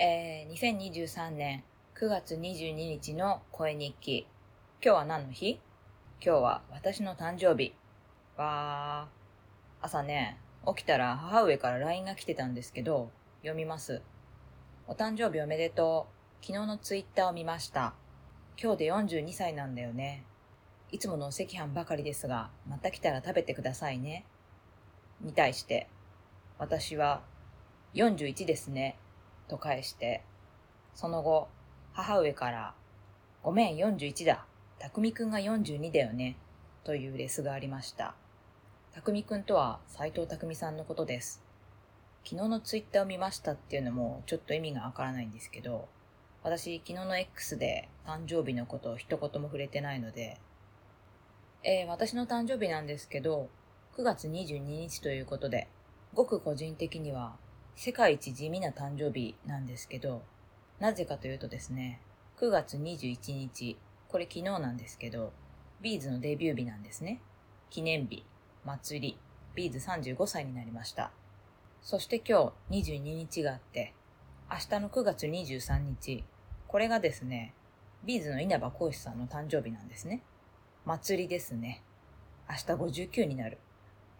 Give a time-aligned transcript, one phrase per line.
[0.00, 1.64] えー、2023年
[2.00, 4.28] 9月22日の声日記。
[4.80, 5.58] 今日は何の日？
[6.24, 7.74] 今日は私の誕生日。
[8.36, 9.84] わー。
[9.84, 10.38] 朝ね、
[10.68, 14.00] 起きたら母上から LINE が来てたんですけど、読みます。
[14.86, 16.06] お誕生日おめでと
[16.40, 16.46] う。
[16.46, 17.92] 昨日のツイッターを見ました。
[18.56, 20.22] 今日で42歳なんだよね。
[20.92, 24.24] いつものお赤飯ばかりですが、また来たら食べてくださいね。
[25.20, 25.88] に対して、
[26.56, 27.22] 私は
[27.94, 28.96] 41ですね。
[29.48, 30.22] と返して、
[30.94, 31.48] その後、
[31.92, 32.74] 母上から、
[33.42, 34.46] ごめん、41だ。
[34.78, 36.36] 匠くんが42だよね。
[36.84, 38.14] というレスがありました。
[38.92, 41.42] 匠くんとは斎藤匠さんのことです。
[42.24, 45.88] 昨日のツイッターを見ましたっていうのもちょっと意味がわからないんですけど、
[46.42, 50.38] 私昨日の X で誕生日のことを一言も触れてないので、
[51.62, 53.48] えー、私の誕生日なんですけど、
[53.96, 55.68] 9月22日ということで、
[56.14, 57.36] ごく個人的には
[57.80, 60.24] 世界一地味な誕生日なんですけど、
[60.80, 62.00] なぜかというとですね、
[62.40, 63.78] 9月21日、
[64.08, 65.32] これ昨日なんですけど、
[65.80, 67.20] B'z のデビュー日なんですね。
[67.70, 68.24] 記念日、
[68.64, 69.16] 祭り、
[69.54, 71.12] B'z 35歳になりました。
[71.80, 73.94] そして今日22日があって、
[74.50, 76.24] 明日の9月23日、
[76.66, 77.54] これがですね、
[78.02, 80.24] B'z の稲葉浩志さんの誕生日なんですね。
[80.84, 81.84] 祭りですね。
[82.50, 83.58] 明日59になる。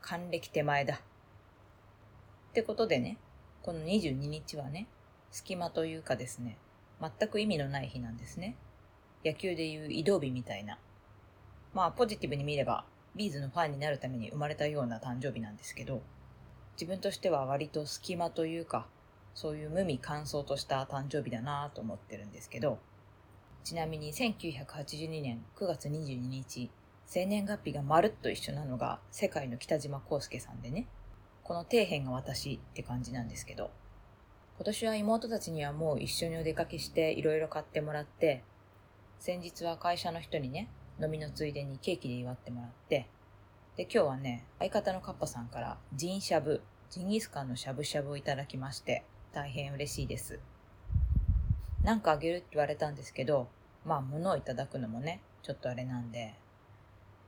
[0.00, 0.94] 還暦手前だ。
[0.94, 3.16] ってことでね、
[3.64, 4.86] この22日はね、
[5.30, 6.58] 隙間というかですね、
[7.00, 8.56] 全く意味のない日なんですね。
[9.24, 10.78] 野球でいう移動日みたいな。
[11.72, 12.84] まあ、ポジティブに見れば、
[13.16, 16.02] B'z のファンになるために生まれたような誕生日なんですけど、
[16.74, 18.86] 自分としては割と隙間というか、
[19.34, 22.78] そういう無味乾燥とした誕生日だなぁと思ってるんですけど、
[23.64, 26.70] ちなみに1982年9月22日、
[27.06, 30.86] 生年月日がまるっと一緒なのが世界の北島康介さんでね、
[31.44, 33.70] この底辺が私って感じなんですけど、
[34.56, 38.42] 今年は妹たちにはもう一緒にお出かけしていろいろ買ってもらって、
[39.18, 43.08] 先日は会社の人にね、飲みのついでにケーキで祝ってもらって、
[43.76, 49.04] で、今日はね、相方のカッパさんからジンしゃぶ、ジンギスカンのしゃぶしゃぶをいただきまして、
[49.34, 50.40] 大変嬉しいです。
[51.82, 53.48] なんかあげるって言われたんですけど、
[53.84, 56.36] まあ物をいただくのもね、ちょっとあれなんで、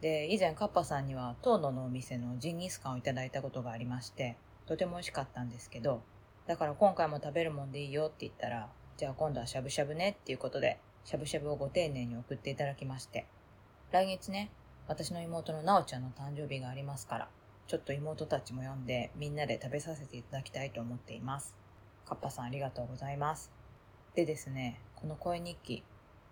[0.00, 6.02] で、以前カッパさんには遠野のお店のジンギスカンをいただいたことがありまして、とても美味しかったんですけど、
[6.46, 13.26] だから今回も食べるもんでいいよって言ったら、じゃあ今度はしゃぶしゃぶねっていうことで、しゃぶしゃぶをご丁寧に送っていただきまして、
[13.92, 14.50] 来月ね、
[14.88, 17.28] 私の妹のなおちゃんの誕生日がありますから、
[17.66, 21.54] ちょっと妹たちも呼んでみんなで食べさせていただきたいと思っています。
[22.06, 23.52] カッパさんありがとうございます。
[24.14, 25.84] でですね、この声日記、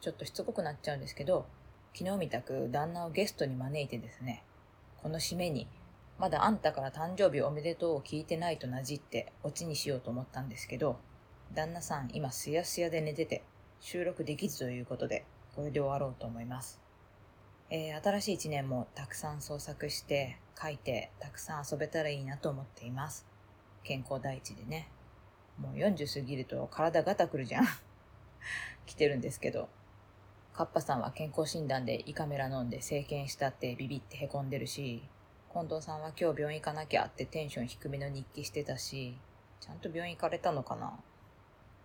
[0.00, 1.46] ちょっとしつこくなっちゃうんですけど、
[1.94, 4.44] 昨日みたく旦那をゲストに招いてですね、
[5.02, 5.66] この締めに、
[6.18, 10.98] まだあんたから誕生日おめでとうを聞いてないとなじってオチにしようと思ったんですけど、
[11.54, 13.42] 旦那さん今すやすやで寝てて
[13.80, 15.24] 収録できずということで、
[15.56, 16.80] これで終わろうと思います。
[17.70, 23.26] えー、新しい一年もたくさん創作して、書いて、たくさん遊べたらいいなと思っています。
[23.82, 24.88] 健康第一でね。
[25.58, 27.66] もう40過ぎると体ガタくるじゃん。
[28.86, 29.68] 来てるんですけど、
[30.52, 35.02] カッパさんは健康診断で胃カメラ飲んで生検したってビビって凹んでるし、
[35.52, 39.16] 近藤さんは今日病院行かなきゃってテンション低めの日記してたし、
[39.60, 40.92] ちゃんと病院行かれたのかな？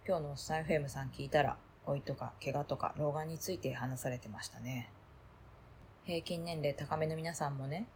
[0.07, 4.91] 今日のおっさん FM さん聞いたら、老いとか怪我とか老眼について話されてましたね。
[6.03, 7.87] 平均年齢高めの皆さんもね、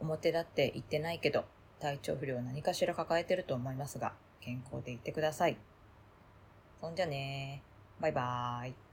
[0.00, 1.44] 表だって言ってないけど、
[1.80, 5.56] 体調不良何かしら抱えてると思いますが、健康でいってください。
[6.80, 8.02] そんじゃねー。
[8.02, 8.89] バイバーイ。